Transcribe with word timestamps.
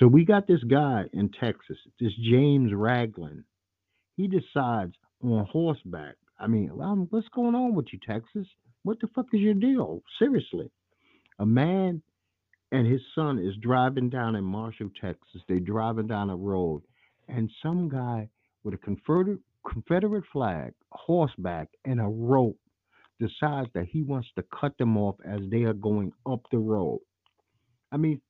So 0.00 0.06
we 0.06 0.24
got 0.24 0.46
this 0.46 0.64
guy 0.64 1.04
in 1.12 1.30
Texas, 1.38 1.76
this 2.00 2.14
James 2.22 2.72
Ragland. 2.72 3.44
He 4.16 4.28
decides 4.28 4.94
on 5.22 5.44
horseback. 5.44 6.14
I 6.38 6.46
mean, 6.46 6.70
um, 6.82 7.06
what's 7.10 7.28
going 7.28 7.54
on 7.54 7.74
with 7.74 7.88
you, 7.92 7.98
Texas? 8.06 8.46
What 8.82 8.98
the 9.00 9.08
fuck 9.14 9.26
is 9.34 9.40
your 9.40 9.52
deal? 9.52 10.02
Seriously. 10.18 10.70
A 11.38 11.44
man 11.44 12.00
and 12.72 12.86
his 12.86 13.02
son 13.14 13.38
is 13.38 13.54
driving 13.60 14.08
down 14.08 14.36
in 14.36 14.44
Marshall, 14.44 14.88
Texas. 14.98 15.42
They're 15.46 15.60
driving 15.60 16.06
down 16.06 16.30
a 16.30 16.36
road, 16.36 16.80
and 17.28 17.50
some 17.62 17.90
guy 17.90 18.30
with 18.64 18.72
a 18.72 18.78
Confederate 18.78 19.40
Confederate 19.70 20.24
flag, 20.32 20.72
horseback, 20.92 21.68
and 21.84 22.00
a 22.00 22.04
rope 22.04 22.56
decides 23.18 23.68
that 23.74 23.84
he 23.84 24.02
wants 24.02 24.28
to 24.36 24.44
cut 24.58 24.78
them 24.78 24.96
off 24.96 25.16
as 25.26 25.40
they 25.50 25.64
are 25.64 25.74
going 25.74 26.10
up 26.24 26.40
the 26.50 26.58
road. 26.58 27.00
I 27.92 27.98
mean, 27.98 28.22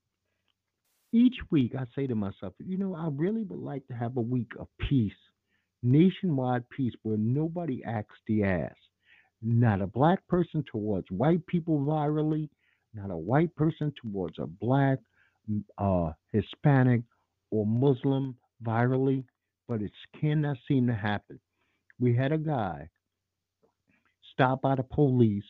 each 1.12 1.36
week 1.50 1.74
I 1.74 1.84
say 1.94 2.06
to 2.06 2.14
myself, 2.14 2.54
you 2.58 2.78
know, 2.78 2.94
I 2.94 3.08
really 3.12 3.42
would 3.44 3.58
like 3.58 3.86
to 3.88 3.94
have 3.94 4.16
a 4.16 4.22
week 4.22 4.50
of 4.58 4.68
peace, 4.88 5.12
nationwide 5.82 6.68
peace, 6.70 6.94
where 7.02 7.18
nobody 7.18 7.82
acts 7.84 8.16
the 8.26 8.44
ass. 8.44 8.74
Not 9.42 9.80
a 9.80 9.86
black 9.86 10.26
person 10.28 10.64
towards 10.70 11.10
white 11.10 11.44
people 11.46 11.78
virally, 11.80 12.48
not 12.94 13.10
a 13.10 13.16
white 13.16 13.54
person 13.56 13.92
towards 14.00 14.38
a 14.38 14.46
black, 14.46 14.98
uh, 15.78 16.12
Hispanic, 16.32 17.02
or 17.50 17.66
Muslim 17.66 18.36
virally, 18.64 19.24
but 19.66 19.82
it 19.82 19.92
cannot 20.20 20.56
seem 20.68 20.86
to 20.86 20.94
happen. 20.94 21.40
We 21.98 22.14
had 22.14 22.32
a 22.32 22.38
guy 22.38 22.88
stopped 24.32 24.62
by 24.62 24.74
the 24.76 24.82
police 24.82 25.44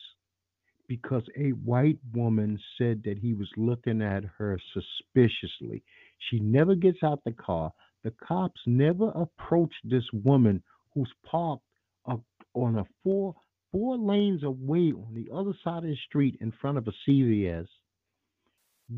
because 0.87 1.23
a 1.37 1.49
white 1.49 1.99
woman 2.13 2.59
said 2.77 3.01
that 3.03 3.17
he 3.17 3.33
was 3.33 3.49
looking 3.57 4.01
at 4.01 4.23
her 4.37 4.59
suspiciously. 4.73 5.83
She 6.29 6.39
never 6.39 6.75
gets 6.75 7.03
out 7.03 7.23
the 7.23 7.31
car. 7.31 7.71
The 8.03 8.13
cops 8.25 8.59
never 8.65 9.09
approach 9.09 9.73
this 9.83 10.05
woman 10.13 10.63
who's 10.93 11.11
parked 11.29 11.63
on 12.05 12.77
a 12.77 12.85
four 13.03 13.35
four 13.71 13.97
lanes 13.97 14.43
away 14.43 14.91
on 14.91 15.13
the 15.13 15.29
other 15.33 15.53
side 15.63 15.77
of 15.77 15.83
the 15.83 15.95
street 16.07 16.37
in 16.41 16.51
front 16.59 16.77
of 16.77 16.87
a 16.87 17.09
CVS. 17.09 17.67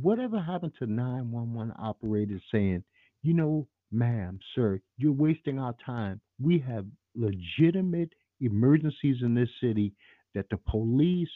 Whatever 0.01 0.41
happened 0.41 0.73
to 0.79 0.87
911 0.87 1.73
operators 1.77 2.41
saying, 2.51 2.83
you 3.21 3.35
know, 3.35 3.67
ma'am, 3.91 4.39
sir, 4.55 4.79
you're 4.97 5.11
wasting 5.11 5.59
our 5.59 5.75
time. 5.85 6.19
We 6.41 6.57
have 6.67 6.85
legitimate 7.15 8.11
emergencies 8.41 9.17
in 9.21 9.35
this 9.35 9.49
city 9.61 9.93
that 10.33 10.49
the 10.49 10.57
police 10.57 11.29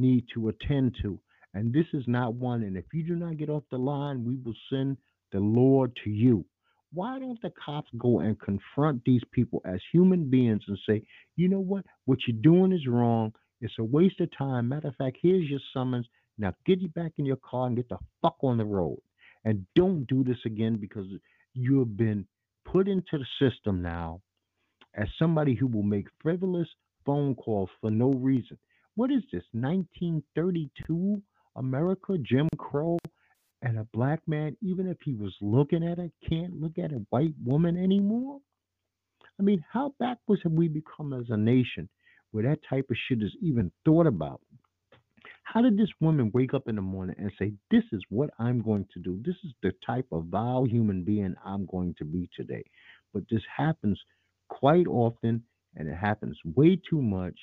need 0.00 0.24
to 0.34 0.48
attend 0.48 0.96
to. 1.02 1.20
And 1.54 1.72
this 1.72 1.86
is 1.92 2.04
not 2.06 2.34
one. 2.34 2.62
And 2.62 2.76
if 2.76 2.84
you 2.92 3.02
do 3.02 3.16
not 3.16 3.36
get 3.36 3.50
off 3.50 3.64
the 3.70 3.78
line, 3.78 4.24
we 4.24 4.36
will 4.36 4.54
send 4.70 4.96
the 5.32 5.40
Lord 5.40 5.92
to 6.04 6.10
you. 6.10 6.44
Why 6.92 7.18
don't 7.18 7.40
the 7.40 7.52
cops 7.64 7.90
go 7.98 8.20
and 8.20 8.40
confront 8.40 9.04
these 9.04 9.22
people 9.32 9.62
as 9.64 9.80
human 9.92 10.28
beings 10.28 10.62
and 10.66 10.78
say, 10.88 11.02
you 11.36 11.48
know 11.48 11.60
what? 11.60 11.84
What 12.06 12.18
you're 12.26 12.42
doing 12.42 12.72
is 12.72 12.86
wrong. 12.86 13.32
It's 13.60 13.78
a 13.78 13.84
waste 13.84 14.20
of 14.20 14.28
time. 14.36 14.68
Matter 14.68 14.88
of 14.88 14.96
fact, 14.96 15.18
here's 15.22 15.48
your 15.48 15.60
summons. 15.72 16.06
Now 16.38 16.52
get 16.66 16.80
you 16.80 16.88
back 16.88 17.12
in 17.18 17.26
your 17.26 17.38
car 17.48 17.66
and 17.66 17.76
get 17.76 17.88
the 17.88 17.98
fuck 18.22 18.36
on 18.42 18.56
the 18.56 18.64
road. 18.64 18.98
And 19.44 19.66
don't 19.76 20.06
do 20.06 20.24
this 20.24 20.38
again 20.44 20.78
because 20.80 21.06
you 21.54 21.78
have 21.78 21.96
been 21.96 22.26
put 22.64 22.88
into 22.88 23.18
the 23.18 23.26
system 23.38 23.82
now 23.82 24.20
as 24.94 25.06
somebody 25.18 25.54
who 25.54 25.66
will 25.66 25.82
make 25.82 26.06
frivolous 26.22 26.68
phone 27.06 27.34
calls 27.34 27.70
for 27.80 27.90
no 27.90 28.10
reason. 28.12 28.58
What 29.00 29.10
is 29.10 29.22
this? 29.32 29.44
1932 29.52 31.22
America, 31.56 32.18
Jim 32.18 32.50
Crow, 32.58 32.98
and 33.62 33.78
a 33.78 33.86
black 33.94 34.20
man, 34.26 34.58
even 34.60 34.86
if 34.86 34.98
he 35.02 35.14
was 35.14 35.34
looking 35.40 35.82
at 35.82 35.98
it, 35.98 36.12
can't 36.28 36.60
look 36.60 36.76
at 36.76 36.92
a 36.92 37.06
white 37.08 37.32
woman 37.42 37.82
anymore? 37.82 38.40
I 39.38 39.42
mean, 39.42 39.64
how 39.72 39.94
backwards 39.98 40.42
have 40.42 40.52
we 40.52 40.68
become 40.68 41.14
as 41.14 41.24
a 41.30 41.36
nation 41.38 41.88
where 42.32 42.42
that 42.42 42.58
type 42.68 42.90
of 42.90 42.96
shit 43.08 43.22
is 43.22 43.34
even 43.40 43.72
thought 43.86 44.06
about? 44.06 44.42
How 45.44 45.62
did 45.62 45.78
this 45.78 45.88
woman 46.02 46.30
wake 46.34 46.52
up 46.52 46.68
in 46.68 46.76
the 46.76 46.82
morning 46.82 47.16
and 47.18 47.32
say, 47.38 47.54
This 47.70 47.84
is 47.92 48.02
what 48.10 48.28
I'm 48.38 48.60
going 48.60 48.86
to 48.92 49.00
do? 49.00 49.18
This 49.24 49.36
is 49.44 49.54
the 49.62 49.72
type 49.86 50.08
of 50.12 50.26
vile 50.26 50.66
human 50.66 51.04
being 51.04 51.34
I'm 51.42 51.64
going 51.64 51.94
to 52.00 52.04
be 52.04 52.28
today? 52.36 52.64
But 53.14 53.22
this 53.30 53.44
happens 53.56 53.98
quite 54.50 54.86
often 54.86 55.44
and 55.74 55.88
it 55.88 55.96
happens 55.96 56.38
way 56.44 56.78
too 56.90 57.00
much. 57.00 57.38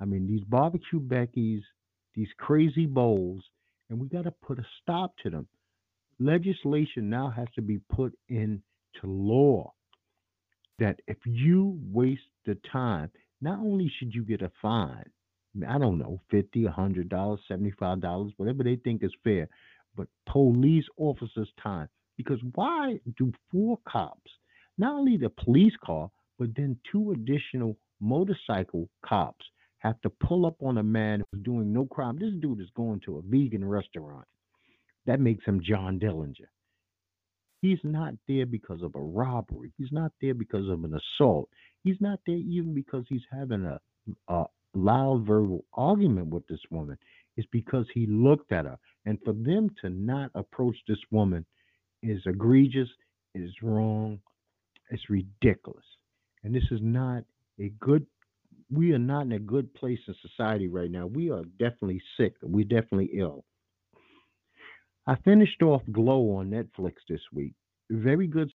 I 0.00 0.04
mean, 0.04 0.26
these 0.26 0.44
barbecue 0.44 1.00
Beckys, 1.00 1.62
these 2.14 2.28
crazy 2.38 2.86
Beaus, 2.86 3.42
and 3.88 4.00
we 4.00 4.08
got 4.08 4.24
to 4.24 4.30
put 4.30 4.58
a 4.58 4.66
stop 4.82 5.14
to 5.22 5.30
them. 5.30 5.46
Legislation 6.18 7.10
now 7.10 7.30
has 7.30 7.48
to 7.54 7.62
be 7.62 7.78
put 7.90 8.16
into 8.28 8.60
law 9.04 9.72
that 10.78 11.00
if 11.06 11.18
you 11.24 11.78
waste 11.92 12.22
the 12.46 12.56
time, 12.70 13.10
not 13.40 13.58
only 13.58 13.92
should 13.98 14.14
you 14.14 14.22
get 14.24 14.42
a 14.42 14.50
fine, 14.60 15.04
I 15.68 15.78
don't 15.78 15.98
know, 15.98 16.20
fifty, 16.30 16.64
a 16.64 16.70
hundred 16.70 17.08
dollars, 17.08 17.40
seventy-five 17.46 18.00
dollars, 18.00 18.32
whatever 18.36 18.64
they 18.64 18.76
think 18.76 19.04
is 19.04 19.12
fair, 19.22 19.48
but 19.96 20.08
police 20.26 20.84
officers' 20.96 21.52
time. 21.62 21.88
Because 22.16 22.38
why 22.54 22.98
do 23.18 23.32
four 23.50 23.78
cops, 23.88 24.30
not 24.78 24.94
only 24.94 25.16
the 25.16 25.30
police 25.30 25.74
car, 25.84 26.10
but 26.38 26.54
then 26.56 26.76
two 26.90 27.12
additional 27.12 27.76
motorcycle 28.00 28.88
cops 29.04 29.44
have 29.84 30.00
to 30.00 30.10
pull 30.10 30.46
up 30.46 30.56
on 30.62 30.78
a 30.78 30.82
man 30.82 31.22
who's 31.30 31.44
doing 31.44 31.72
no 31.72 31.84
crime? 31.84 32.18
This 32.18 32.32
dude 32.40 32.60
is 32.60 32.70
going 32.74 33.00
to 33.04 33.18
a 33.18 33.22
vegan 33.22 33.64
restaurant. 33.64 34.26
That 35.06 35.20
makes 35.20 35.44
him 35.44 35.60
John 35.62 36.00
Dillinger. 36.00 36.48
He's 37.60 37.78
not 37.82 38.14
there 38.26 38.46
because 38.46 38.82
of 38.82 38.94
a 38.94 39.00
robbery. 39.00 39.72
He's 39.78 39.92
not 39.92 40.12
there 40.20 40.34
because 40.34 40.68
of 40.68 40.84
an 40.84 40.94
assault. 40.94 41.48
He's 41.82 42.00
not 42.00 42.18
there 42.26 42.36
even 42.36 42.74
because 42.74 43.04
he's 43.08 43.22
having 43.30 43.64
a, 43.64 43.80
a 44.28 44.44
loud 44.74 45.26
verbal 45.26 45.64
argument 45.74 46.28
with 46.28 46.46
this 46.46 46.60
woman. 46.70 46.98
It's 47.36 47.48
because 47.50 47.86
he 47.92 48.06
looked 48.06 48.52
at 48.52 48.64
her. 48.64 48.78
And 49.06 49.18
for 49.24 49.32
them 49.32 49.70
to 49.82 49.90
not 49.90 50.30
approach 50.34 50.76
this 50.88 50.98
woman 51.10 51.44
is 52.02 52.20
egregious, 52.26 52.88
is 53.34 53.50
wrong, 53.62 54.20
it's 54.90 55.10
ridiculous. 55.10 55.84
And 56.42 56.54
this 56.54 56.64
is 56.70 56.80
not 56.82 57.24
a 57.58 57.70
good 57.80 58.06
we 58.70 58.92
are 58.92 58.98
not 58.98 59.22
in 59.26 59.32
a 59.32 59.38
good 59.38 59.72
place 59.74 59.98
in 60.08 60.14
society 60.22 60.68
right 60.68 60.90
now. 60.90 61.06
We 61.06 61.30
are 61.30 61.44
definitely 61.58 62.02
sick. 62.16 62.34
We're 62.42 62.64
definitely 62.64 63.10
ill. 63.14 63.44
I 65.06 65.16
finished 65.16 65.62
off 65.62 65.82
Glow 65.92 66.36
on 66.36 66.50
Netflix 66.50 66.94
this 67.08 67.20
week. 67.32 67.54
Very 67.90 68.26
good 68.26 68.50